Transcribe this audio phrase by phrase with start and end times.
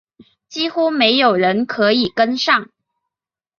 [0.49, 2.71] 几乎没有人可以跟上